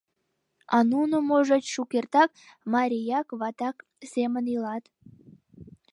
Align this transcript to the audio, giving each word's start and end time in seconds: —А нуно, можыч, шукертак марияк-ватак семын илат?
—А 0.75 0.77
нуно, 0.91 1.15
можыч, 1.29 1.65
шукертак 1.73 2.29
марияк-ватак 2.73 3.77
семын 4.11 4.45
илат? 4.53 4.83